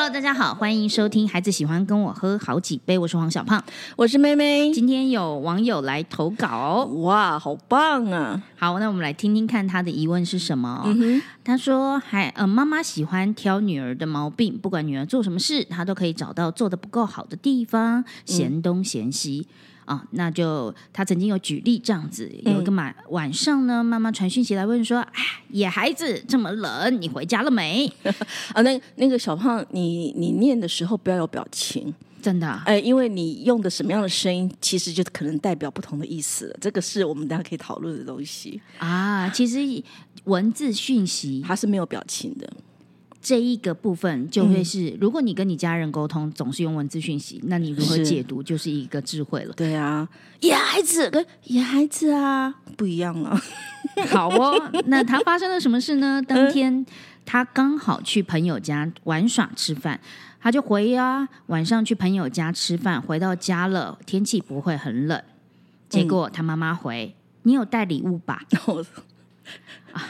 [0.00, 3.62] Hello，大家好，欢迎收听《孩子喜欢跟我喝好几杯》，我是黄小胖。
[3.96, 4.72] 我是妹妹。
[4.72, 8.42] 今天有网友来投稿，哇，好棒啊！
[8.56, 10.86] 好，那我们来听听看他的疑问是什么。
[11.44, 19.48] 他说：“还呃，妈妈喜欢挑女儿的毛病，不管女儿做什么事，她都可以找到做的不够好的地方，嫌东嫌西。”
[19.84, 27.90] 啊，那就他曾经有举例这样子，有一个晚晚上呢，妈妈传讯息来问说：“哎，野孩子这么冷，你回家了没？”
[28.54, 36.56] 啊，那那个小胖，你你念的时候不要有表情，真的，哎，因为你用的什么样的声音，其实就可能代表不同的意思了。
[36.60, 39.28] 这个是我们大家可以讨论的东西啊。
[39.30, 39.58] 其实
[40.24, 42.48] 文字讯息它是没有表情的。
[43.22, 49.52] 这一个部分就会是，如果你跟你家人沟通总是用文字讯息，那你如何解读就是一个智慧了。
[49.52, 50.08] 对啊，
[50.40, 53.38] 野孩子跟野孩子啊不一样了。
[54.08, 56.22] 好哦，那他发生了什么事呢？
[56.26, 56.86] 当天
[57.26, 60.00] 他刚好去朋友家玩耍吃饭，
[60.40, 65.22] 他就回啊，晚上去朋友家吃饭，回到家了，天气不会很冷。
[65.90, 68.44] 结果他妈妈回：“你有带礼物吧？”
[69.92, 70.08] 啊。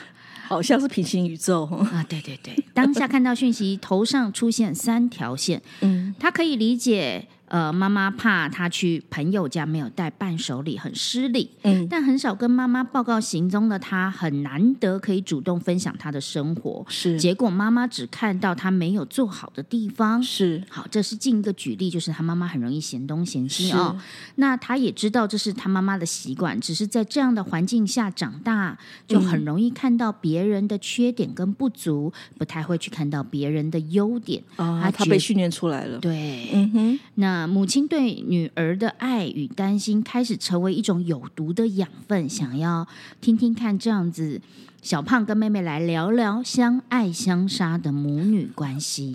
[0.51, 2.05] 好像是平行宇宙啊！
[2.09, 7.29] 对对对，当下看到讯息，头上出现三条线，嗯，他可以理解。
[7.51, 11.51] 呃，妈妈怕他去朋友家没有带伴手礼，很失礼。
[11.62, 16.87] 嗯，但很少跟妈妈报告行踪的他，很难得可以主动分享他的生活。
[16.89, 20.23] 是，结果妈妈只看到他没有做好的地方。
[20.23, 23.98] 是，好，这是进一个举例，就是他妈妈很容易嫌东嫌西哦。
[24.37, 34.41] 那他也知道这是他妈妈的习惯，只是在这样的环境下长大，就很容易看到别人的缺点跟不足，不太会去看到别人的优点。
[34.55, 35.98] 啊，他被训练出来了。
[35.98, 37.39] 对，嗯哼，那。
[37.46, 42.86] 母亲对女儿的爱与担心开始成为一种有毒的养分，想要
[43.20, 44.40] 听听看这样子，
[44.83, 49.14] 小胖跟妹妹来聊聊相爱相杀的母女关系。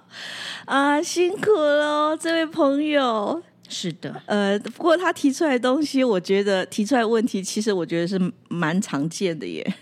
[0.66, 3.42] 啊，辛苦了，这位朋友。
[3.68, 9.74] 是的，呃，不过他提出来的东西，我觉得提出来问题，其实我觉得是蛮常见的耶。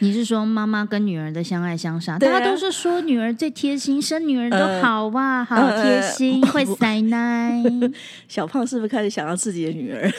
[0.00, 2.18] 你是说妈妈跟女儿的相爱相杀？
[2.18, 7.62] 大家都是说女儿最贴心，生女儿都好哇，好贴心，会塞奶。
[8.28, 10.10] 小胖是不是开始想要自己的女儿？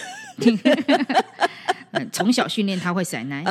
[2.11, 3.43] 从小训练她会塞奶。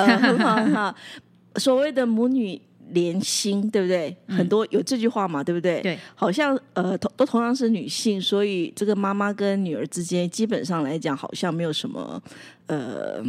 [1.57, 2.61] 所谓的母女。
[2.91, 4.15] 连心对不对？
[4.29, 5.81] 很多有这句话嘛，对不对？
[5.81, 12.23] 对，好像呃，同都同样是女性，所以这个妈妈跟女儿之间，基本上来讲，好像没有什么
[12.67, 13.25] 呃，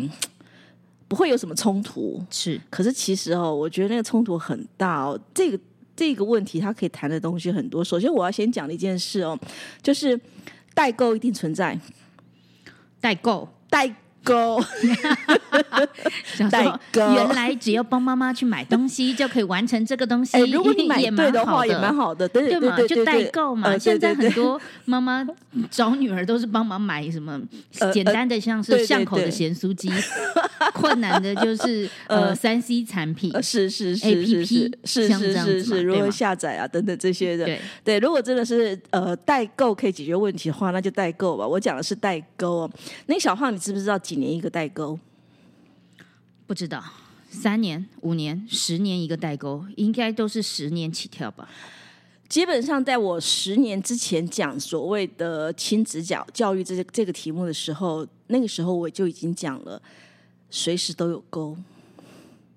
[1.08, 2.24] 不会有什么冲突。
[2.30, 5.20] 是，可是其实哦，我觉得那个冲突很大哦。
[5.34, 5.60] 这个
[5.96, 7.84] 这个问题，它可以谈的东西很多。
[7.84, 9.38] 首先，我要先讲的一件事哦，
[9.82, 10.20] 就是
[10.74, 11.80] 代购一定存在，
[13.00, 13.96] 代购代。
[14.26, 14.60] 购，
[16.50, 20.38] 代购，原来只要帮妈妈去买东西就可以完成这个东西。
[20.52, 22.78] 如果你买对的话，也蛮好的，对嘛？
[22.88, 23.78] 就代购嘛。
[23.78, 25.26] 现在很多妈妈
[25.70, 27.40] 找女儿都是帮忙买什么
[27.94, 29.90] 简单的，像是巷口的咸酥鸡；
[30.74, 37.46] 困难的就是 呃三 C 产品，是是是 A P P，是是是是，如何下载啊等等这些的。
[37.84, 41.48] 对，如果真的是呃代购可以解决问题的话，那就代购吧。
[41.48, 42.68] 我讲的是代购。
[43.06, 44.16] 那小胖，你知不知道几？
[44.16, 44.98] 年一个代沟，
[46.48, 46.84] 不知道
[47.30, 51.50] 三年、五年、十年一个代沟，应该都是十年起跳吧。
[52.28, 59.82] 基本上，在我十年之前讲所谓的亲子教教育这这个题目的时候，那个时候我就已经讲了，
[60.50, 61.56] 随时都有沟。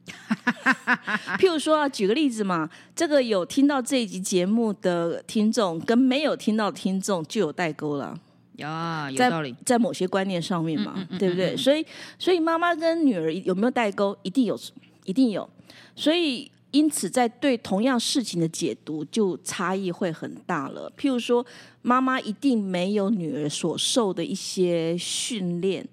[1.38, 8.18] 譬如说，举个例子嘛，这个有听到这一集节目的听众，跟没有听到听众就有代沟了。
[8.62, 11.56] 啊，有道理，在某些观念上面嘛，对不对？
[11.56, 11.86] 所以，
[12.18, 14.58] 所以妈妈跟女儿有没有代沟，一定有，
[15.04, 15.48] 一定有。
[15.94, 20.92] 所以，因此在对同样事情的解读就差异会很大了。
[20.98, 21.44] 譬如说，
[21.82, 25.86] 妈妈一定没有女儿所受的一些训练。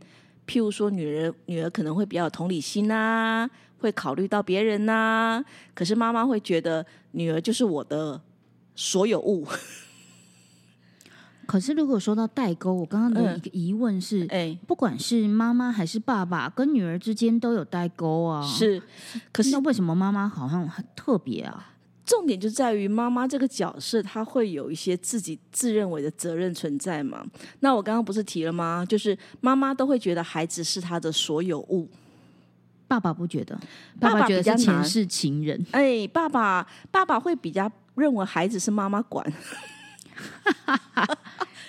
[0.47, 5.44] 譬如说，女儿女儿可能会比较有同理心呐，会考虑到别人呐。
[5.73, 8.19] 可是妈妈会觉得女儿就是我的
[8.75, 9.47] 所有物。
[11.47, 18.45] 可是，如果说到代沟，我刚刚的一个疑问是：哎，不管是妈妈还是爸爸，跟女儿之间都有代沟啊。
[18.45, 18.81] 是，
[19.31, 21.71] 可是那为什么妈妈好像很特别啊？
[22.06, 27.25] 重点就在于妈妈这个角色，她会有一些自己自认为的责任存在嘛？
[27.62, 28.86] 那我刚刚不是提了吗？
[28.88, 31.89] 就是妈妈都会觉得孩子是她的所有物，
[32.88, 33.59] 爸爸不觉得，
[34.00, 35.65] 爸爸觉得是前世情人。
[35.71, 39.25] 哎，爸爸，爸爸会比较认为孩子是妈妈管。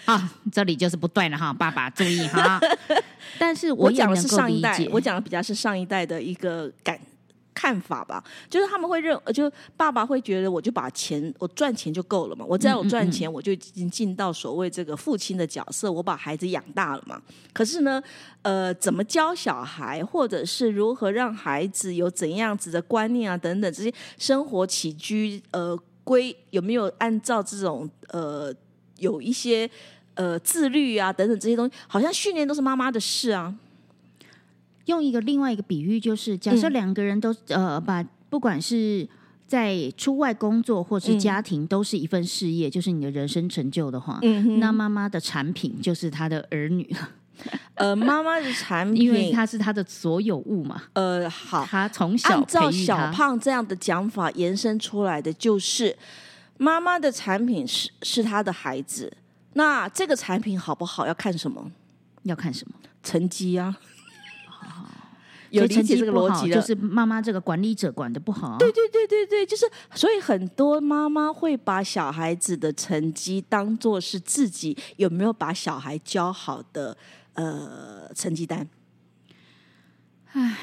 [0.06, 2.58] 啊，这里就是不对了哈，爸爸注意哈。
[3.38, 6.98] 但是我讲的是上一代，我讲的比较是上一代的一个感
[7.52, 12.44] 看法吧，就是他们会认，就爸爸会觉得，我就把钱，我赚钱就够了嘛。
[12.46, 17.20] 我只要有赚钱，我就已经尽到所谓这个父亲的角色，我把孩子养大了嘛。
[17.54, 18.02] 可是呢，
[18.42, 28.54] 呃，怎么教小孩，或者是如何让孩子有怎样子的观念啊，等等这些生活起居，呃，规有没有按照这种呃，
[28.98, 29.68] 有一些
[30.16, 33.54] 呃自律啊等等这些东西，好像训练都是妈妈的事啊。
[34.86, 39.08] 用一个另外一个比喻，就是假设两个人都呃把不管是
[39.46, 44.20] 在出外工作或是家庭，都是一份事业，就是你的人生成就的话，
[44.58, 46.88] 那妈妈的产品就是他的儿女。
[47.74, 50.84] 呃，妈妈的产品， 因为她是他的所有物嘛。
[50.94, 55.94] 呃，好，他从小按照小胖这样的讲法延伸出来的，就是
[56.56, 59.12] 妈妈的产品是是他的孩子。
[59.56, 61.72] 那这个产品好不好，要看什么？
[62.24, 62.74] 要看什么？
[63.02, 63.74] 成绩啊。
[65.50, 68.58] 有理解这个逻辑就是妈妈这个管理者管的不好。
[68.58, 69.64] 对对对对对，就是
[69.94, 76.94] 所以很多妈妈会把小孩子的成绩当做是自己有没有把小孩教好的
[77.34, 78.68] 呃成绩单。
[80.32, 80.58] 唉，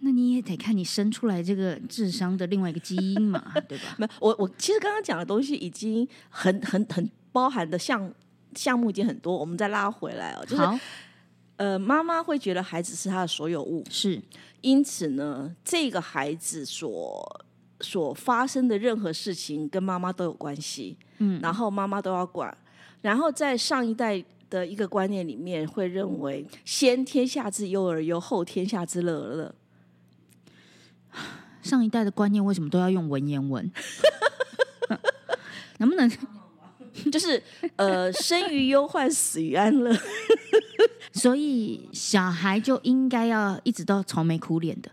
[0.00, 3.94] 那你也得看你生出来这个智商的另外一个基因嘛，对吧？
[4.00, 8.10] 没，我我其实刚刚讲的东西已经很很很包含的项
[8.54, 10.80] 项目已经很多，我们再拉回来哦，就是。
[11.56, 14.20] 呃，妈妈会觉得孩子是他的所有物，是，
[14.62, 17.46] 因此呢，这个孩子所
[17.80, 22.56] 所发生的任何事情跟妈妈都有关系，嗯，然后妈妈都要管，
[23.02, 29.54] 然后在上一代的一个观念里面，会认为先天下之忧而忧，后天下之乐而乐。
[31.60, 33.70] 上一代的观念为什么都要用文言文？
[35.78, 36.10] 能不能
[37.10, 37.42] 就是
[37.76, 39.96] 呃，生于忧患，死于安乐。
[41.12, 44.90] 所以小孩就应该要一直都愁眉苦脸的，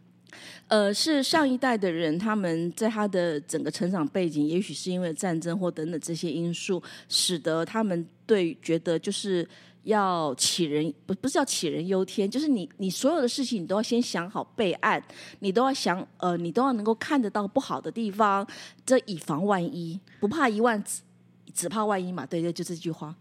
[0.68, 9.48] 呃，是上一代的人，他们在他的整个成长背景，也许是因为战争或等等这些因素，使得他们对觉得就是
[9.84, 15.02] 要杞人不不是要杞人忧天，就是你你所有的事情你都要先想好备案，
[15.40, 18.46] 你都要想呃，你都要能够看得到不好的地方，
[18.86, 20.84] 这以防万一，不怕一万
[21.54, 23.16] 只只怕万一嘛，对对，就这句话。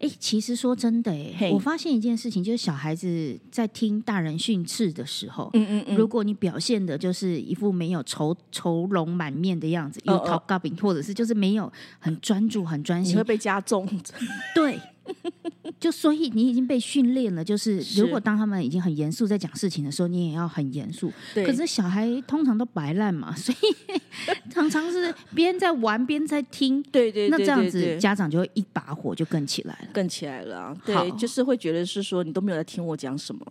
[0.00, 13.88] 哎，其实说真的，哎，我发现一件事情，就是小孩子在听大人训斥的时候，嗯嗯嗯，如果你表现的就是一副没有愁愁容满面的样子，有讨嘎饼，或者是就是没有很专注、很专心，会被加重。
[14.54, 14.78] 对。
[15.80, 21.12] 就所以你已经被训练了，就是如果当他们已经很严肃在讲事情的时候，你也要很严肃。
[21.34, 24.00] 可是小孩通常都白烂嘛，所以
[24.50, 26.82] 常常是边在玩边在听。
[26.84, 30.76] 对对，那这样子家长就会一把火就更起来了，更起来了。
[30.84, 33.44] 对，就是会觉得是说你都没有在听我讲什么。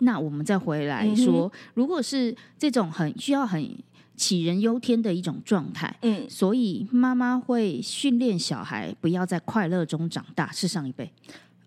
[0.00, 3.68] 那我们再回来说，如果是这种很需要很。
[4.18, 11.10] 杞人忧天的一种状态，嗯，所以妈妈会训练小孩不要在快乐中长大，是上一辈，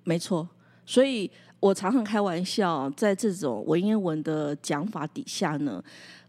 [0.03, 0.47] 没错。
[0.85, 1.31] 所以
[1.61, 5.81] 我常常开玩笑，在这种文言文的讲法底下呢，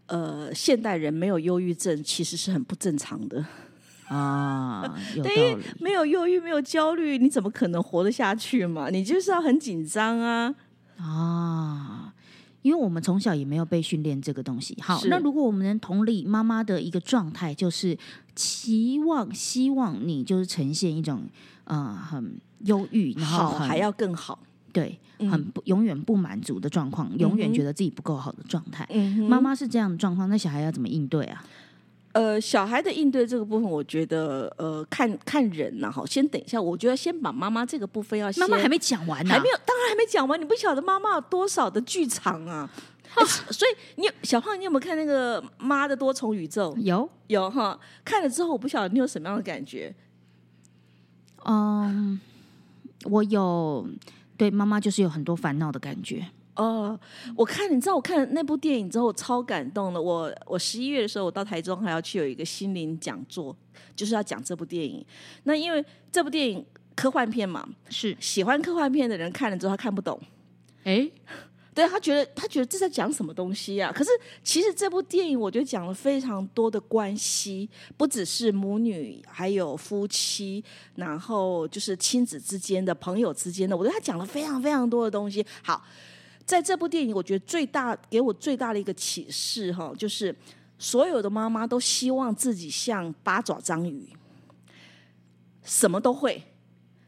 [0.05, 3.45] 呃，现代人没有忧郁症其实是很不正常的
[4.07, 4.97] 啊。
[5.21, 8.89] 对，没有忧郁，没有焦虑，你怎么可能活得下去嘛？
[8.89, 10.55] 你就是要很紧张啊
[10.97, 12.12] 啊。
[12.63, 14.75] 因为我们从小也没有被训练这个东西。
[14.81, 17.95] 好，那如果我们能同理妈妈的一个状态，就是
[18.35, 21.21] 期望、希望你就是呈现一种
[21.65, 24.39] 呃很忧郁，然后还要更好，
[24.71, 28.87] 对，很不永远不满足的状况，永远觉得自己不够好的状态。
[29.29, 31.45] 妈妈是这样的状况，那小孩要怎么应对啊？
[32.13, 36.05] 呃，小孩的应对这个部分，我觉得呃，看看人呐，哈。
[36.05, 40.39] 先等一下，我觉得先把妈妈这个部分要，妈妈还没讲完呢，还没有，当然还没讲完。
[40.39, 42.69] 你不晓得妈妈有多少的剧场啊，
[43.49, 46.75] 所以你小胖，你有没有看那个《妈的多重宇宙》？
[46.79, 49.93] 有有哈，看了之后，我不晓得你有什么样的感觉。
[51.45, 52.19] 嗯，
[53.05, 53.87] 我有
[54.37, 56.27] 对妈妈就是有很多烦恼的感觉。
[56.55, 56.99] 哦，
[57.35, 59.99] 我看你知道我看那部电影之后超感动的。
[59.99, 63.55] 我我十一月的时候我到台中还要去有一个心灵讲座，
[63.95, 65.03] 就是要讲这部电影。
[65.45, 66.63] 那因为这部电影
[66.95, 70.21] 科幻片嘛，是喜欢科幻片的人看了之后他看不懂。
[70.83, 71.09] 哎，
[71.73, 73.91] 对他觉得他觉得这在讲什么东西啊？
[73.91, 74.11] 可是
[74.43, 77.67] 其实这部电影我觉得讲了非常多的关系，
[77.97, 80.63] 不只是母女，还有夫妻，
[80.97, 83.75] 然后就是亲子之间的朋友之间的。
[83.75, 85.43] 我觉得他讲了非常非常多的东西。
[85.63, 85.83] 好。
[86.45, 90.35] 在这部电影，我觉得最大给我最大的一个启示哈，就是
[90.77, 94.07] 所有的妈妈都希望自己像八爪章鱼，
[95.63, 96.43] 什么都会。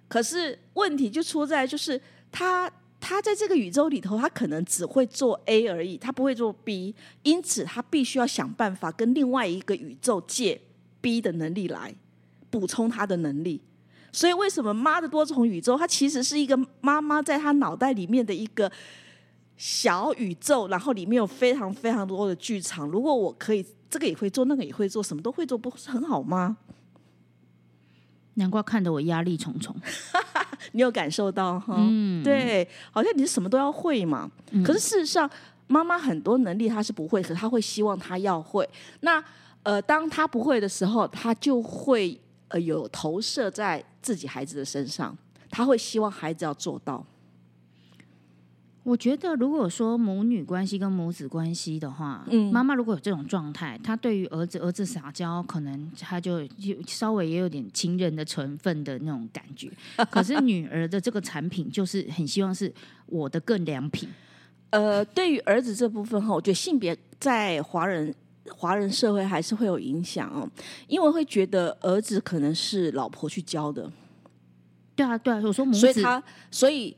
[0.08, 2.00] 可是问题就出在就是
[2.32, 10.62] 他他在这个宇宙里头，他可能只会做 A 而已，他不会做 B，因此他必须要想办法跟另外一个宇宙借
[11.02, 11.94] B 的能力来
[12.50, 13.62] 补充他的能力。
[14.14, 18.72] 所以，为什么妈的多重宇宙，它其实是一个妈妈在她脑袋里面的一个
[19.58, 22.88] 小宇宙，然后里面有非常非常多的剧场。
[22.88, 26.58] 如果我可以这个也会做，那个也会做，什么都会做，不是很好吗？
[28.36, 29.74] 难怪看得我压力重重。
[30.74, 31.76] 你有感受到哈？
[31.78, 34.30] 嗯，对，好像你是什么都要会嘛。
[34.66, 35.30] 可是事实上，
[35.68, 38.68] 妈妈很多能力她是不会，可是她会希望她要会。
[39.00, 39.24] 那
[39.64, 42.20] 呃，当她不会的时候，她就会
[42.50, 45.18] 呃有投射在自己孩子的身上，
[45.50, 47.06] 她会希望孩子要做到。
[48.86, 59.72] 我觉得，如果说母女关系跟母子关系的话，嗯，妈妈如果有这种状态，她对于儿子儿子撒娇，可能她就就稍微也有点情人的成分的那种感觉。
[60.12, 62.72] 可是女儿的这个产品，就是很希望是
[63.08, 64.08] 我的更良品。
[64.70, 68.14] 呃，对于儿子这部分哈，我觉得性别在华人
[68.52, 70.48] 华人社会还是会有影响哦，
[70.88, 73.92] 因为会觉得儿子可能是老婆去教的。
[74.96, 76.96] 对啊，对啊，我说母子，所以他所以。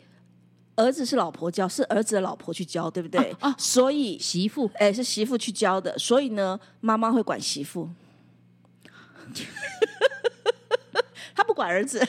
[0.77, 3.35] 儿子是老婆教，是儿子的老婆去教，对不对？
[3.39, 7.89] 啊，所以媳妇，哎，是媳妇去教的，所以呢，妈妈会管媳妇，
[11.35, 12.07] 他不管儿子，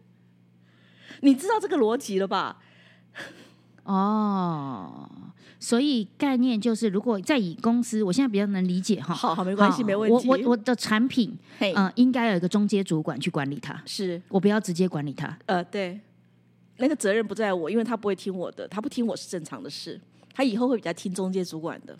[1.20, 2.58] 你知道这个逻辑了吧？
[3.84, 5.10] 哦，
[5.58, 10.28] 所以概念就是，如果在以公司，我现在比较能理解哈，好好没关系，没问题。
[10.28, 14.20] 我我我的产品，嗯，应该有一个中阶主管去管理它，是。
[14.28, 15.98] 我不要直接管理它，呃，对。
[16.78, 20.00] 那个责任不在我，因为他不会听我的，他不听我是正常的事，
[20.34, 21.96] 他以后会比较听中介主管的。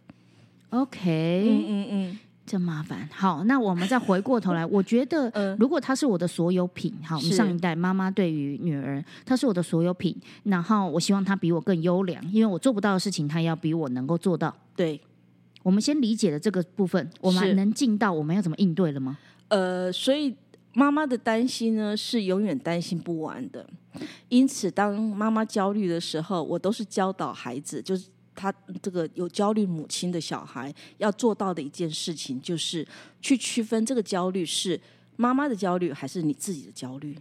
[0.70, 3.08] OK，嗯嗯嗯，真麻烦。
[3.12, 14.54] 好，那我们再回过头来，我觉得， 如果他是我的所有品，好，我们上一代妈妈对于女儿，她是我的所有品，然后我希望她比我更优良，因为我做不到的事情，他要比我能够做到。
[14.74, 14.98] 对，
[15.62, 19.18] 我们先理解了这个部分，我们能进到我们要怎么应对了吗？
[19.48, 20.34] 呃，所以。
[20.74, 23.68] 妈妈的担心呢，是永远担心不完的。
[24.30, 32.86] 因此，当妈妈焦虑的时候，我都是教导孩子，就是他这个有焦虑母亲的小孩要做到的一件事情，就是
[33.20, 34.80] 去区分这个焦虑是
[35.16, 37.14] 妈妈的焦虑还是你自己的焦虑。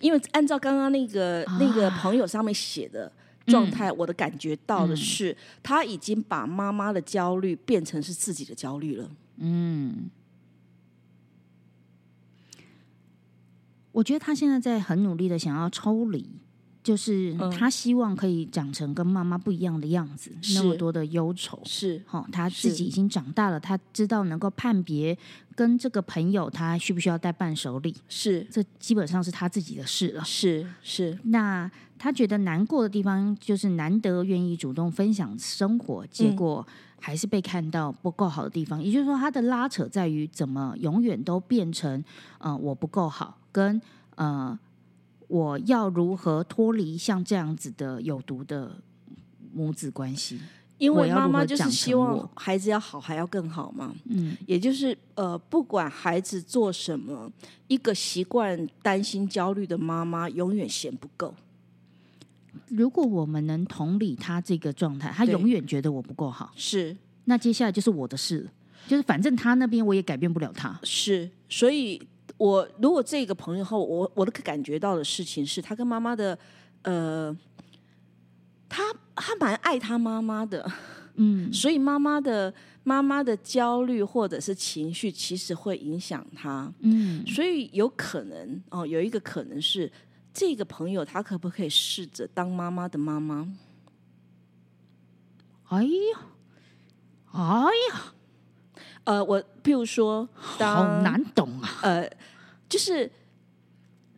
[0.00, 3.10] 因为按照刚刚那个那个朋友上面写的
[3.46, 9.08] 状态，我的感觉到的是，他已经把妈妈的焦虑变成是自己的焦虑了。
[9.36, 10.10] 嗯。
[13.94, 16.28] 我觉得他现在在很努力的想要抽离，
[16.82, 22.02] 就是他希望可以长成跟妈妈不一样的样子，那么多的忧愁是。
[22.04, 25.16] 哈，他自己已经长大了，他知道能够判别
[25.54, 28.44] 跟这个朋友他需不需要带伴手礼，是。
[28.50, 31.16] 这基本上是他自己的事了，是是。
[31.22, 31.70] 那
[32.04, 36.66] 他觉得难过的地方就是难得愿意主动分享生活，结果
[37.00, 42.04] 还是被看到不够好的地方，也就是说他的拉扯在于怎么永远都变成
[42.40, 43.38] 嗯我不够好。
[43.50, 43.80] 跟
[44.16, 44.58] 呃，
[45.28, 48.76] 我要如何脱离像这样子的有毒的
[49.54, 50.38] 母子关系？
[50.76, 53.94] 因为妈妈就是希望孩子要好，还要更好嘛。
[54.10, 57.32] 嗯，也就是呃，不管孩子做什么，
[57.68, 61.34] 一个习惯担心、焦虑的妈妈永远嫌不够。
[62.68, 66.96] 如果我们能同理他这个状态，他永远觉得我不够好，是。
[67.24, 68.50] 那接下来就是我的事了，
[68.86, 71.30] 就是反正他那边我也改变不了他，是。
[71.48, 72.00] 所以。
[72.36, 76.36] 我如果这个朋友后，我我的感觉到的事情是他跟妈妈的，
[76.82, 77.34] 呃，
[78.68, 78.82] 他
[79.14, 80.68] 他蛮爱他妈妈的，
[81.14, 89.90] 嗯，所以妈妈的妈妈的焦虑或者是情绪，其实会影响他，嗯，所以有可能哦，有一个可能是
[90.34, 93.48] 这个朋友他可不可以试着当妈妈的妈妈？
[95.68, 96.20] 哎呀，
[97.32, 98.12] 哎呀。
[99.04, 101.68] 呃，我譬如说，好难懂啊。
[101.82, 102.10] 呃，
[102.68, 103.10] 就是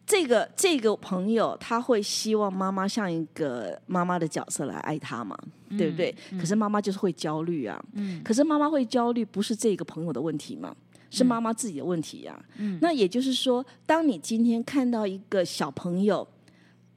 [0.06, 5.36] 这个这个朋友，他会希望妈妈像一个妈妈的角色来爱他嘛，
[5.76, 6.14] 对不对？
[6.38, 7.84] 可是妈妈就是会焦虑啊。
[7.94, 8.22] 嗯。
[8.22, 10.72] 可是妈妈会焦虑，不是这个朋友的问题嘛？
[11.16, 12.38] 是妈妈自己的问题呀。
[12.58, 12.78] 嗯。
[12.80, 16.26] 那也就是说，当你今天看到一个小朋友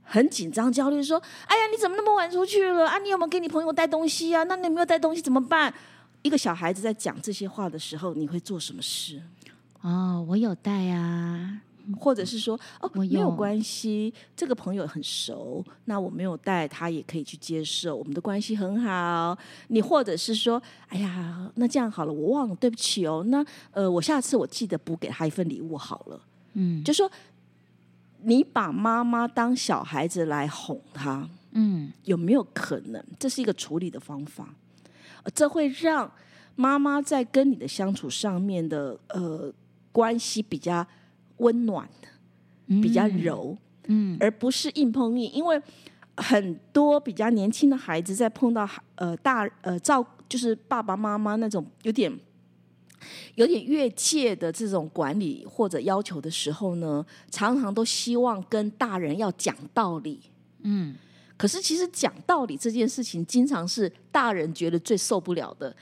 [0.04, 2.88] 很紧张、焦虑，说：“哎呀，你怎么那么晚出去了？
[2.88, 4.44] 啊，你有没有给你朋友带东西啊？
[4.44, 5.74] 那你有没有带东西怎么办？”
[6.22, 9.22] 一个小孩子在讲这些话的时候，你会做什么事？
[9.82, 11.62] 哦，我有带啊，
[11.98, 19.38] 或者是说，哦，没有关系，这个朋友很熟，那我没有带，他也可以去接受，我们的关系很好。
[19.70, 23.24] 你或者是说，哎呀，那这样好了，我忘了，对不起哦。
[23.28, 26.22] 那呃，我下次我记得补给他一份礼物好了。
[26.54, 27.10] 嗯，就说
[28.24, 33.04] 你把妈妈当小孩子来哄她，嗯，有没有可能？
[33.18, 34.54] 这是一个处理的方法，
[35.24, 36.12] 呃这会让
[36.56, 39.54] 妈妈在跟你的相处上面的呃
[39.92, 40.86] 关系比较
[41.40, 45.32] 温暖的，比较柔，嗯，而不是硬碰硬。
[45.32, 45.62] 因为
[46.16, 52.12] 很多比较年轻的孩子在碰到呃大呃照就是爸爸妈妈那种有点
[53.36, 60.20] 有点越界的这种管理或者要求的时候呢，常常都希望跟大人要讲道理。
[60.64, 60.96] 嗯，
[61.38, 65.74] 可是其实讲道理这件事情，经常是大人觉得最受不了的。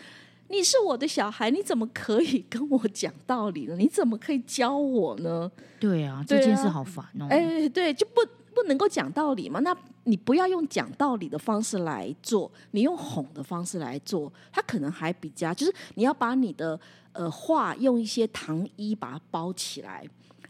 [0.49, 3.75] 你是我的小孩，你怎么可以跟我讲道理呢？
[3.75, 5.51] 你怎么可以教我呢？
[5.79, 7.27] 对啊，对啊这件事好烦哦。
[7.29, 8.21] 哎，对，就不
[8.55, 9.59] 不能够讲道理嘛？
[9.59, 9.75] 那
[10.05, 16.79] 你不要用讲道理的方式来做，你用哄的方式来做，他可能还比较，就是你要把你的
[17.11, 20.07] 呃话用一些糖衣把它包起来，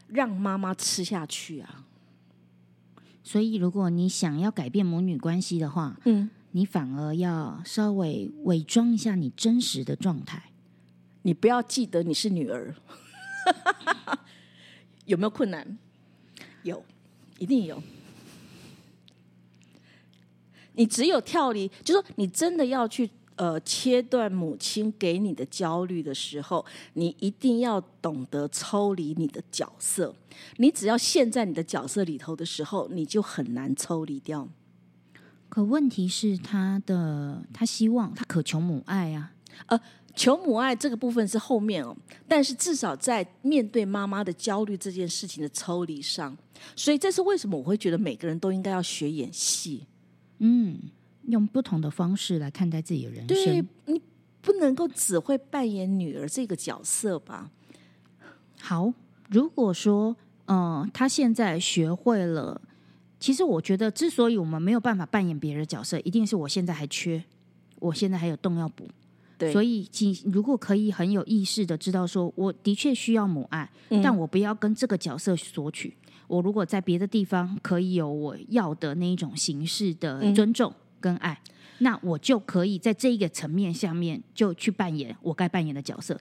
[0.07, 1.83] 让妈妈吃下去啊。
[3.23, 10.51] 所以，如果你想要改变母女关系的话，嗯，你反而要稍微伪装一下你真实的状态。
[11.23, 12.73] 你不要记得你是女儿，
[15.05, 15.77] 有没有困难？
[16.63, 16.83] 有，
[17.37, 17.81] 一定有。
[20.73, 30.15] 你只有跳离，就说你真的要去呃切断母亲给你的焦虑的时候，你一定要懂得抽离你的角色。
[30.57, 34.47] 你只要陷在你的角色里头的时候，你就很难抽离掉。
[35.49, 39.31] 可问题是，他的他希望他渴求母爱啊，
[39.67, 39.79] 呃
[40.15, 41.95] 求母爱这个部分是后面哦，
[42.27, 46.35] 但是至少在面对妈妈的焦虑这件事情的抽离上，
[46.75, 49.85] 所以这是为什么我会觉得每个人都应该要学演戏。
[50.39, 50.79] 嗯，
[51.27, 53.65] 用不同的方式来看待自己的人生对。
[53.85, 54.01] 你
[54.41, 57.51] 不能够只会扮演女儿这个角色吧？
[58.59, 58.91] 好，
[59.29, 62.59] 如果说，呃，他现在学会了，
[63.19, 67.23] 其实我觉得，之所以我们没有办法扮演别人的角色，一定是我现在还缺，
[67.79, 68.87] 我现在还有洞要补。
[69.37, 75.95] 对，所以请，如果可以很有意识的知道说，我的确需要母爱，嗯但我不要跟这个角色索取。
[76.27, 81.39] 我如果在别的地方可以有我要的那一种形式的嗯尊重跟爱，
[81.77, 86.19] 那我就可以在这一个层面下面就去扮演我该扮演的角色。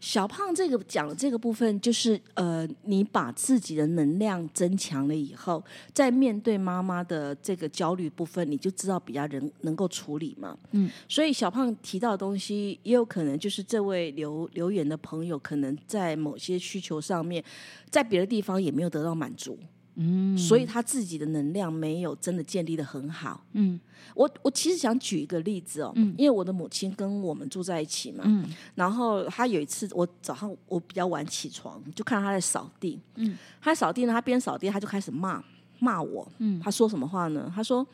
[0.00, 10.56] 小胖这个讲的这个部分，就是呃，你把自己的能量增强了以后，在面对妈妈的这个焦虑部分，你就知道比较人能够处理嘛。
[10.72, 17.44] 嗯，所以小胖提到的东西，也有可能就是这位留留言的朋友，可能在某些需求上面，
[17.90, 19.58] 在别的地方也没有得到满足。
[19.94, 20.36] 嗯。
[20.36, 23.44] 所以他自己的能量没有真的建立的很好。
[23.52, 23.78] 嗯。
[24.14, 26.14] 我我其实想举一个例子哦，嗯。
[26.16, 28.44] 因为我的母亲跟我们住在一起嘛，嗯。
[28.74, 35.42] 然后她有一次我早上我比较晚起床，就看到她在扫地，嗯，她扫地呢，她边扫地她就开始骂
[35.78, 36.60] 骂我，嗯。
[36.60, 37.50] 她说什么话呢？
[37.54, 37.86] 她说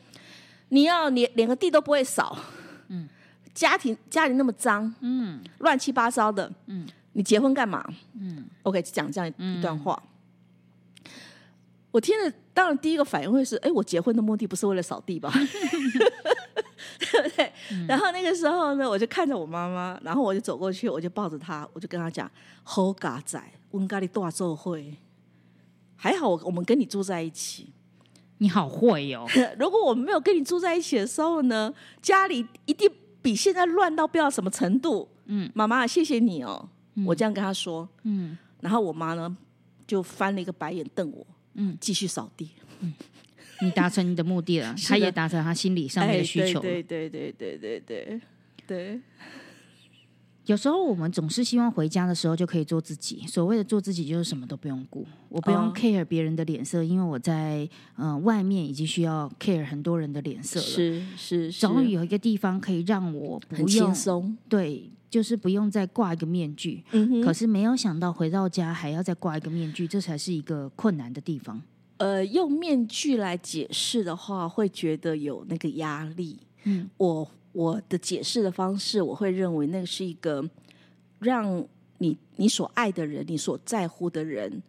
[0.69, 2.37] 你要连连个地都不会扫，
[2.89, 3.07] 嗯，
[3.53, 5.41] 家庭家里那么脏，嗯。
[5.59, 7.85] 乱七八糟的，嗯，你结婚干嘛？
[8.19, 10.01] 嗯？OK，讲这样一段话。
[11.97, 15.33] 我听了，当然第一个反应会是：哎，我结婚的目的不是为了扫地吧？
[17.11, 17.51] 对不对？
[17.87, 22.29] 然后那个时候呢，我就看着我妈妈，然后我就走过去，我就抱着她，我就跟她讲
[22.61, 24.95] ：“好嘎仔，温咖喱大做会。”
[25.97, 27.73] 还好我我们跟你住在一起。
[28.37, 29.25] 你好会哦。
[29.57, 32.87] 如果我们没有跟你住在一起的时候呢，家里一定
[33.23, 35.09] 比现在乱到不知道什么程度。
[35.25, 36.69] 嗯妈妈，谢谢你哦。
[37.07, 39.35] 我这样跟她说，嗯然后我妈呢
[39.87, 41.25] 就翻了一个白眼瞪我，
[41.57, 41.77] 嗯。
[41.79, 42.49] 继续扫地。
[42.79, 42.93] 嗯
[43.59, 48.21] 你达成你的目的了 他也达成他心理上面的需求对对对对对对
[48.67, 48.99] 对。
[50.47, 53.23] 有时候我们总是希望回家的时候就可以做自己。
[53.27, 60.65] 所谓的做自己，就是什么都不用顾，我不用哦 care 别人的脸色，因为我在呃外面已经需要 care 很多人的脸色了。
[60.65, 64.37] 是是是，终于有一个地方可以让我不很轻用松。
[64.47, 66.81] 对，就是不用再挂一个面具。
[66.91, 71.61] 嗯哼可是没有想到回到家还要再挂一个面具，这才是一个困难的地方。
[71.97, 76.39] 呃，用面具来解释的话，会觉得有那个压力。
[76.63, 80.47] 嗯我我的解释的方式，我会认为那个是一个
[81.17, 81.67] 让
[81.97, 84.61] 你你所爱的人、你所在乎的人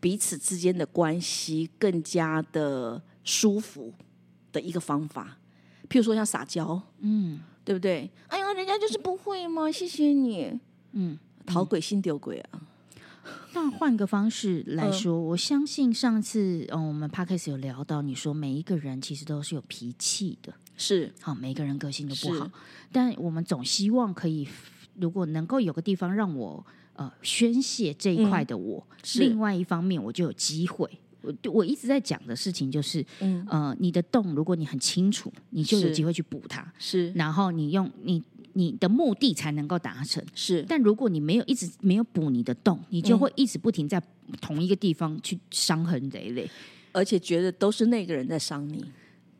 [0.00, 3.92] 彼此之间的关系更加的舒服
[4.50, 5.36] 的一个方法。
[5.90, 8.10] 譬如说像撒娇，嗯对不对？
[8.28, 10.58] 哎呦，人家就是不会嘛，谢谢你，
[10.92, 11.18] 嗯。
[11.44, 12.60] 讨鬼心丢鬼啊！
[13.52, 21.12] 那换个方式来嗯说，我相信上次嗯我们 p 开始有聊到，你说每一个人其实都是有脾气的，是。
[21.20, 22.50] 好，每个人个性都不好，
[22.92, 24.46] 但我们总希望可以，
[24.94, 29.20] 如果能够有个地方让我呃宣泄这一块的我，是。
[29.20, 30.88] 另外一方面我就有机会。
[31.22, 33.44] 我我一直在讲的事情就是，嗯。
[33.50, 40.64] 呃，你的洞如果你很清楚，你就有机会去补它，是，然后你用你你的目的才能够达成，是。
[40.68, 44.00] 但如果你没有一直没有补你的洞，你就会一直不停在
[44.40, 46.48] 同一个地方去伤痕累累，
[46.92, 48.84] 而且觉得都是那个人在伤你。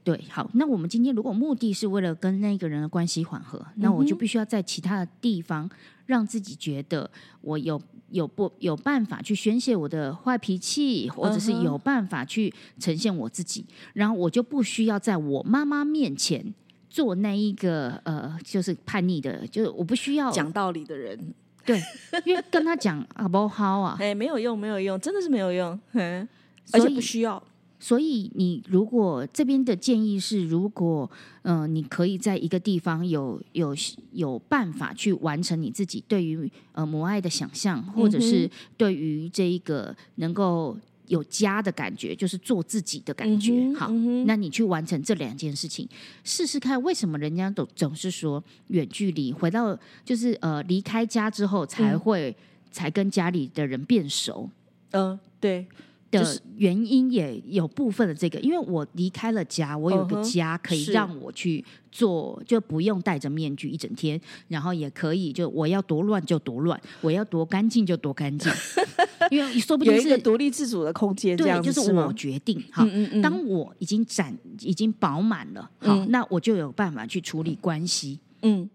[0.06, 5.68] 对，好，那我们今天如果目的是为了跟那个人的关系缓和，那我就必须要在其他的地方
[6.06, 16.54] 让自己觉得我有有不有办法去宣泄我的坏脾气，或者是有办法去呈现我自己，然后我就不需要在我妈妈面前
[16.88, 21.18] 做那一个呃，就是叛逆的，就是我不需要讲道理的人，
[21.64, 21.82] 对，
[22.24, 26.28] 因为跟他讲 啊不好啊，哎，没有用，没有用，真的是没有用，嗯，
[26.70, 27.42] 而且不需要。
[27.78, 31.10] 所以，你如果这边的建议是，如果
[31.42, 33.74] 嗯，你可以在一个地方有有
[34.12, 40.76] 有办法去完成你自己对于呃母爱的想象，或者是对于这一个能够
[41.08, 43.70] 有家的感觉，就是做自己的感觉。
[43.74, 43.90] 好，
[44.24, 45.86] 那你去完成这两件事情，
[46.24, 52.34] 试试看为什么人家都总是说远距离回到就是呃离开家之后才会
[52.72, 54.48] 才跟家里的人变熟。
[54.92, 55.66] 嗯，对。
[56.10, 68.52] 的原因也有部分的这个，因为我离开了家，我有个家可以让我去做，就不用戴着面具一整天，然后也可以就我要多乱就多乱，我要多干净就多干净，
[69.30, 72.62] 因为说不定是独立自主的空间，对，就是我决定。
[72.70, 72.86] 哈，
[73.22, 78.20] 当我已经展已经饱满了，好，那我就有办法去处理关系。
[78.42, 78.68] 嗯。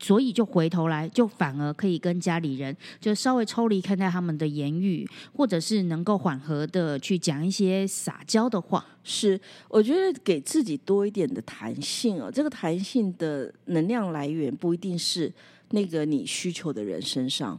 [0.00, 8.84] 所以就回头来，就反而可以跟家里人就稍微抽离看待他们的言语，或者是能够缓和的去讲一些撒娇的话。
[9.04, 12.28] 是，我觉得给自己多一点的弹性哦。
[12.28, 15.32] 这个弹性的能量来源不一定是
[15.70, 17.58] 那个你需求的人身上，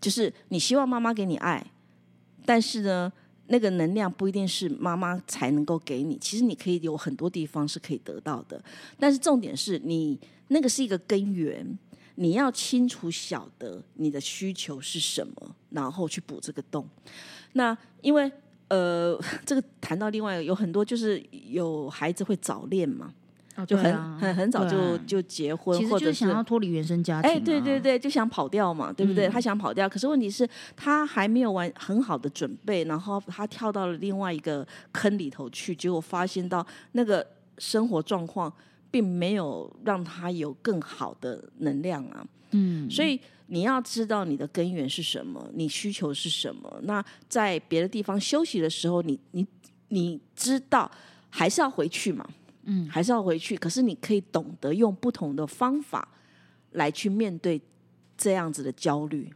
[0.00, 1.66] 就是你希望妈妈给你爱，
[2.44, 3.10] 但是呢，
[3.46, 6.18] 那个能量不一定是妈妈才能够给你。
[6.18, 8.62] 其实你可以有很多地方是可以得到的，
[8.98, 10.20] 但是重点是你。
[10.48, 11.78] 那个是一个根源，
[12.16, 16.86] 你要清楚晓得你的需求是什么，然后去补这个洞。
[17.54, 18.30] 那因为
[18.68, 23.12] 呃， 这个谈到另外有很多，就是有孩子会早恋嘛，
[23.66, 29.28] 就很很很早就就结婚，或者是想要脱离原生家庭，哎，对对对，就想跑掉嘛，对不对？
[29.28, 37.26] 他想跑掉，可是问题是，他还没有完很好的准备，然后他跳到了另外一个坑里头去，结果发现到那个
[37.58, 38.52] 生活状况。
[38.94, 46.80] 并没有让他有更好的能量啊，嗯，所以你要知道你的根源是什么，你需求是什么。
[46.84, 49.44] 那在别的地方休息的时候，你你
[49.88, 50.88] 你知道
[51.28, 52.24] 还是要回去嘛，
[52.66, 53.56] 嗯，还是要回去。
[53.56, 56.06] 可是你可以懂得用不同的方法
[56.70, 57.60] 来去面对
[58.16, 59.28] 这样子的焦虑。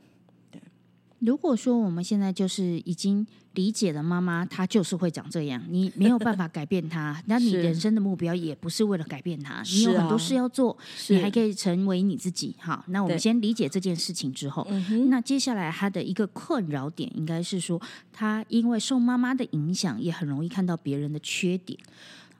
[1.20, 3.26] 对，如果说我们现在就是已经。
[3.54, 7.20] 理解了妈妈，她就是会长这样，你没有办法改变她。
[7.26, 10.78] 那你人生的目标也不是为了改变她，你有很多事要做，
[11.09, 12.54] 你还可以成为你自己。
[12.61, 14.64] 好，那我们先理解这件事情之后，
[15.09, 21.76] 那接下来他的一个困扰点应该是说，他因为受妈妈的影响，也很容易看到别人的缺点，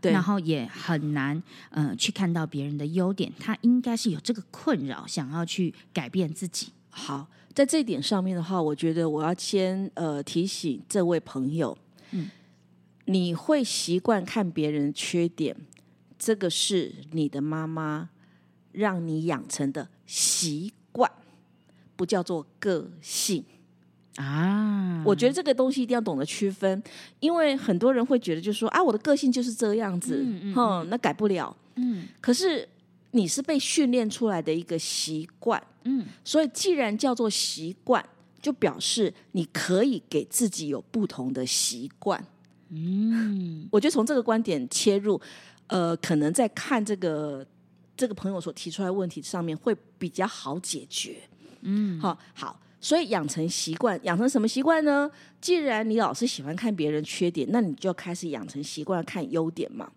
[0.02, 3.32] 然后也很难嗯去看到别人的优点。
[3.40, 6.68] 他应该是有这个困扰，想要去改变自己。
[6.90, 7.26] 好。
[7.54, 11.76] 在这一点上面的话，我觉得我要先呃提醒这位朋友，
[12.12, 12.30] 嗯，
[13.06, 15.56] 你会习惯看别人缺点，
[16.16, 18.11] 这个是你的妈妈
[18.70, 21.11] 让你养成的习惯，
[21.96, 23.44] 不叫做个性
[24.16, 25.02] 啊。
[25.04, 26.80] 我觉得这个东西一定要懂得区分，
[27.18, 32.68] 因为很多人会觉得就是说啊，我的个性就是这样子，哼，那改不了，嗯，可是。
[33.12, 38.05] 你是被训练出来的一个习惯，嗯，所以既然叫做习惯，
[38.42, 42.23] 就表示你可以给自己有不同的习惯，
[42.68, 45.21] 嗯，我觉得从这个观点切入，
[45.68, 47.47] 呃，可能在看这个
[47.97, 51.23] 这个朋友所提出来问题上面会比较好解决，
[51.62, 55.11] 嗯，好，好，所以养成习惯，养成什么习惯呢？
[55.40, 59.90] 既然你老是喜欢看别人缺点，那你就开始养成习惯看优点嘛。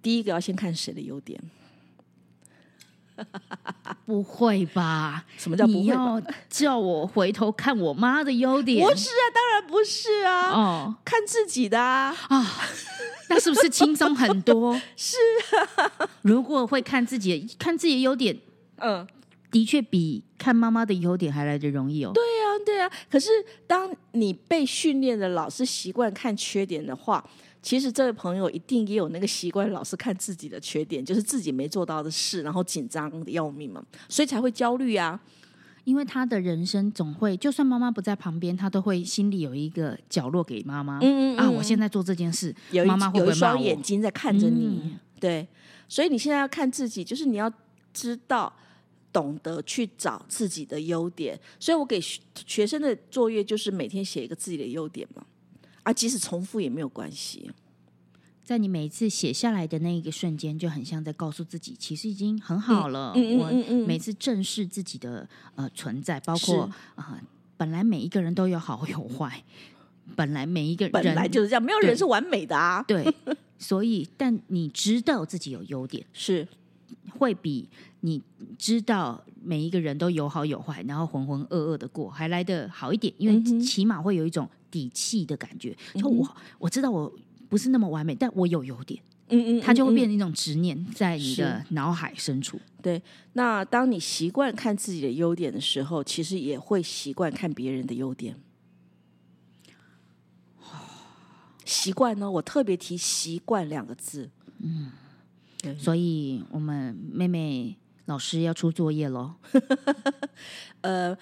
[0.00, 1.38] 第一个要先看谁的优点。
[4.06, 5.24] 不会吧？
[5.38, 6.22] 什么叫不会？
[6.48, 8.86] 叫我回头看我妈的优点？
[8.86, 10.50] 不是啊，当然不是啊。
[10.50, 12.14] 哦，看自己的啊。
[13.28, 14.78] 那是不是轻松很多？
[14.96, 15.16] 是
[15.76, 16.08] 啊。
[16.22, 18.38] 如果会看自己看自己的优点，
[18.78, 19.06] 嗯，
[19.50, 22.12] 的确比看妈妈的优点还来得容易哦。
[22.12, 22.90] 对啊，对啊。
[23.10, 23.30] 可是
[23.66, 27.24] 当你被训练的老是习惯看缺点的话。
[27.62, 35.20] 其实这位朋友一定也有那个习惯，老是看自己的缺点，就是自己没做到的事，然后紧张的要命嘛，所以才会焦虑啊。
[35.84, 40.98] 因为他的人生总会，就算妈妈不在旁边，他都会心里有一个角落给妈妈。
[40.98, 44.94] 嗯嗯啊，我现在做这件事，有妈妈会不会双眼睛在看着你？
[45.18, 45.44] 对，
[45.88, 47.52] 所以你现在要看自己，就是你要
[47.92, 48.52] 知道、
[49.12, 51.36] 懂得去找自己的优点。
[51.58, 55.26] 所以我给学生的作业就是每天写一个自己的优点嘛，
[55.82, 57.50] 啊，即使重复也没有关系。
[58.44, 63.12] 在你每次写下来的那一个瞬间，就很像在告诉自己，其实已经很好了。
[63.14, 67.22] 我每次正视自己的呃存在，包括啊，
[67.56, 69.42] 本来每一个人都有好有坏，
[70.16, 72.82] 本来每一个人本来就是这样，没有人是完美的啊。
[72.82, 73.06] 对，
[73.58, 76.46] 所以但你知道自己有优点， 是
[77.10, 77.68] 会比
[78.00, 78.20] 你
[78.58, 85.76] 知道每一个人都有好有坏，然后浑浑噩噩的过还来的好一点，因为起码会有一种底气的感觉。
[85.94, 87.12] 就我我知道我。
[87.52, 92.58] 不是那么完美，但我有优点，嗯嗯，它就会变成一种执念在你的脑海深处。
[92.80, 93.02] 对，
[93.34, 98.34] 那当你习惯看自己的优点的时候，其实也会习惯看别人的优点。
[101.66, 104.30] 习惯呢，我特别提“习惯”两个字。
[104.60, 104.90] 嗯，
[105.78, 109.34] 所以我们妹妹老师要出作业喽。
[110.80, 111.14] 呃，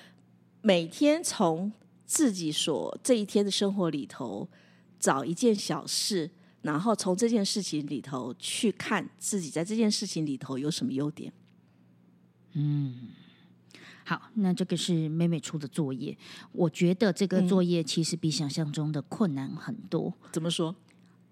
[0.63, 1.73] 每天从
[2.11, 4.49] 自己所这一天的生活里头。
[5.01, 11.33] 找一件小事，然后从这件事情里头去看自己在这件事情里头有什么优点。
[12.53, 13.09] 嗯，
[14.05, 16.15] 好，那这个是妹妹出的作业。
[16.53, 20.13] 我觉得这个作业其实比想象中的困难很多。
[20.33, 20.77] 怎么说？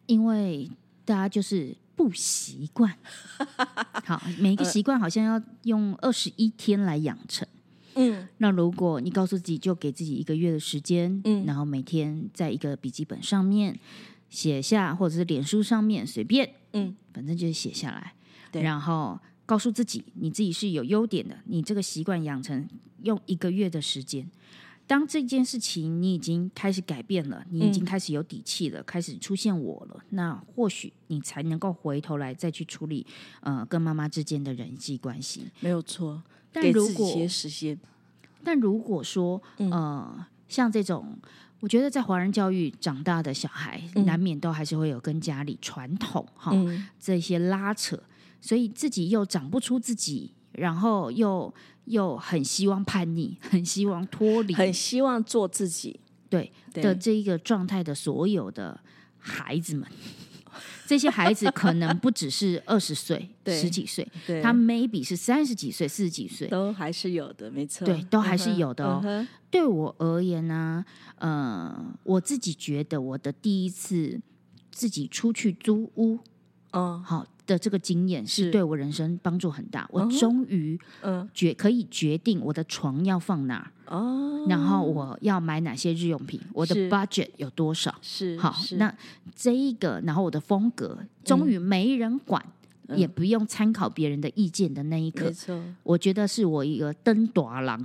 [0.06, 0.70] 因为
[1.04, 2.96] 大家就是不习惯。
[4.06, 7.46] 好，每一个习惯好像要用二十一天来养成。
[8.00, 13.76] 嗯，那如果你告诉自己，就给自己一个月的时间，嗯，然后每天在一个笔记本上面
[14.30, 18.14] 写下，或者是脸书上面随便，嗯，反正就是写下来，
[18.52, 22.68] 对，然后告诉自己，你自己是有优点的，你这个习惯养成
[23.02, 24.30] 用一个月的时间，
[24.86, 33.04] 当这件事情你已经开始改变了，你已经开始有底气了，开始出现我了，那或许你才能够回头来再去处理，
[33.40, 36.22] 呃，跟妈妈之间的人际关系，没有错。
[36.52, 37.14] 但如果
[38.44, 41.18] 但如果说呃，像这种，
[41.60, 46.52] 我觉得在华人教育长大的小孩，难免都还是会有跟家里传统哈
[46.98, 48.00] 这些拉扯，
[48.40, 51.52] 所以自己又长不出自己，然后又
[51.86, 56.50] 又很希望叛逆，很希望脱离， 很希望做自己，对。
[56.72, 58.80] 的这一个状态的所有的
[59.18, 59.86] 孩子们。
[60.86, 64.06] 这些孩子可能不只是二十岁、十几岁，
[64.42, 69.26] 他 maybe 是三十几岁、四十几岁，都还是有的，没错，对，都还是有的哦。
[69.50, 70.84] 对我而言呢，
[71.16, 74.20] 呃，我自己觉得我的第一次
[74.70, 76.18] 自己出去租屋，
[76.72, 77.26] 嗯，好。
[77.48, 79.88] 的这个经验是对我人生帮助很大。
[79.90, 80.78] 我终于
[81.32, 88.54] 决可以决定我的床要放哪哦，然后我要买哪些日用品，我的 budget 有多少是好。
[88.76, 88.94] 那
[89.34, 92.44] 这一个，然后我的风格，终于没人管，
[92.94, 95.32] 也不用参考别人的意见的那一刻，
[95.82, 97.82] 我觉得是我一个登短郎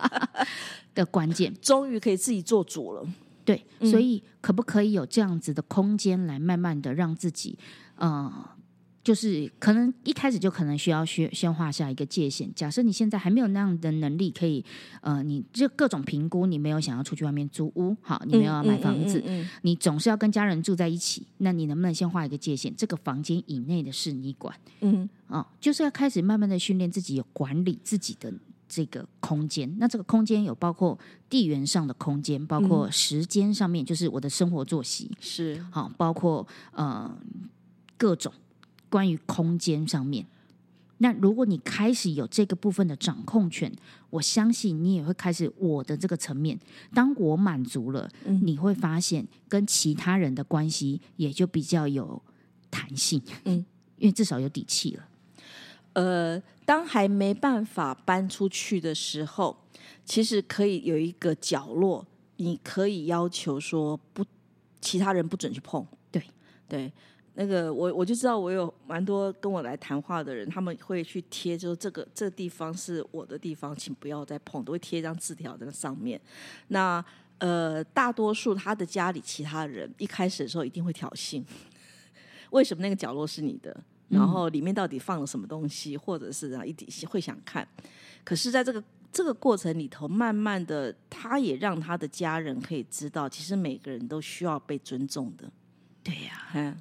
[0.94, 3.02] 的关键，终于可以自己做主了。
[3.42, 7.58] 对，所以可不可以有这样子的空间来慢慢的让自己，
[7.96, 8.50] 呃。
[9.06, 12.52] 就是可能一开始就可能需要先先画下一个界限。
[12.56, 14.64] 假设你现在还没有那样的能力，可以
[15.00, 19.22] 呃，你就各种评估，你没有想要出去外面租屋，好，你没有要买房子，
[19.62, 22.74] 你总是要跟家人住在一起，那你能不能先画一个界限？
[22.74, 28.34] 这个房间以内的事你管，嗯，哦，就是要开始慢慢的训练自己有管理自己的
[28.68, 29.72] 这个空间。
[29.78, 30.98] 那这个空间有包括
[31.30, 37.16] 地缘上的空间，包括时间上面，就是我的生活作息是好，包括呃
[37.96, 38.32] 各种。
[38.88, 40.26] 关于空间上面，
[40.98, 43.70] 那如果你开始有这个部分的掌控权，
[44.10, 46.58] 我相信你也会开始我的这个层面。
[46.94, 52.22] 当我满足了，你会发现跟其他人的关系也就比较有
[52.70, 53.64] 弹性，嗯，
[53.98, 55.08] 因为至少有底气了。
[55.92, 59.56] 呃，当还没办法搬出去的时候，
[60.04, 64.24] 其实可以有一个角落，你可以要求说不，
[64.80, 65.86] 其他人不准去碰。
[66.10, 66.22] 对
[66.68, 66.92] 对。
[67.38, 76.18] 那个我我就知道，我有蛮多跟我来谈话的人，他们会去贴，就是这个这地方是我的地方，请不要再碰，都会贴一张字条在那上面。
[76.68, 77.04] 那
[77.38, 81.44] 呃，大多数他的家里其他人一开始的时候一定会挑衅，
[82.50, 83.78] 为什么那个角落是你的？
[84.08, 87.66] 然后里面到底放了什么东西，或者是一底会想看。
[88.24, 95.50] 可是，在这个这个过程里头，慢慢的，他也让他的家人可以知道，其实每个人都需要被尊重的。
[96.02, 96.74] 对呀，嗯。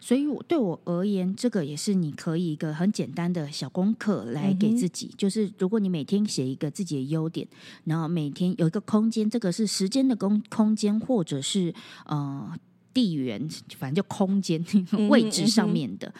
[0.00, 7.46] 所以我对我而言，这个也是你可以一个很简单的小功课来给自己，就是如果你每天写一个自己的优点，
[7.84, 11.74] 然后每天有一个空间，这个是时间的空空间，或者是
[12.06, 12.52] 呃
[12.92, 14.64] 地缘，反正就空间
[15.08, 16.12] 位置上面的。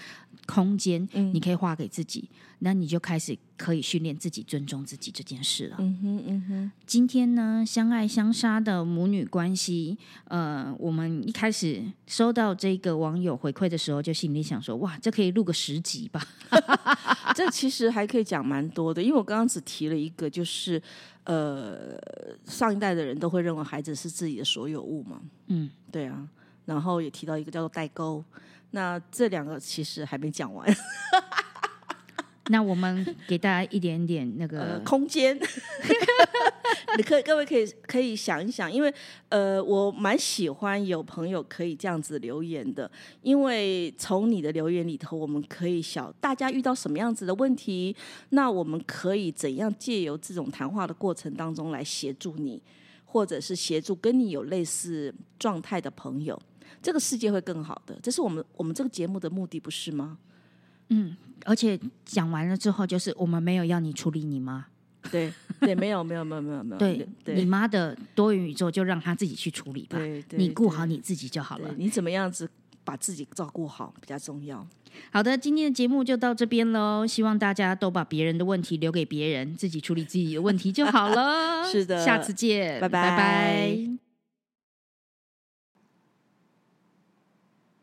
[0.51, 5.77] 空间，嗯你可以画给自己，那你就开始可以训练自己尊重自己这件事了。
[5.79, 6.73] 嗯哼，嗯哼。
[6.85, 16.21] 今天呢，相爱相杀的母女关系，呃，我们一开始收到这个网友回馈的时候，就心里想说，哇，这可以录个十集吧？
[17.37, 20.83] 这其实还可以讲蛮多的，因为我刚刚只提了一个，就是
[21.25, 21.97] 呃，
[22.45, 25.21] 上一代的人都会认为孩子是自己的所有物嘛。
[25.47, 26.29] 嗯，对啊。
[26.67, 28.23] 然后也提到一个叫做代沟。
[28.73, 30.69] 那这两个其实还没讲完，
[32.51, 35.39] 那我们给大家一点点那个空间，
[36.97, 38.93] 你可各位可以可以想一想，因为
[39.29, 42.91] 呃，我蛮喜欢有朋友可以这样子留言的，
[43.23, 47.95] 因为从你的留言里头，我们可以想大家遇到什么样子的问题，
[48.31, 52.61] 那我们可以怎样借由这种谈话的过程当中来协助你，
[53.05, 56.41] 或者是协助跟你有类似状态的朋友。
[56.83, 60.19] 这个世界会更好的，这是我们我们这个节目的目的，不是吗？
[60.89, 64.67] 嗯，而且讲完了之后，就是我们没有要你处理你妈，
[65.11, 69.99] 对对，没有没有没有没有没有，对你妈的多元宇宙就让她自己去处理吧，
[70.31, 71.73] 你顾好你自己就好了。
[71.77, 72.51] 你怎么样子
[72.83, 74.67] 把自己照顾好比较重要。
[75.13, 81.63] 好的，今天的节目就到这边喽，希望大家都把别人的问题留给别人，自己处理自己的问题就好了。
[81.71, 84.10] 是的，下次见，拜拜拜。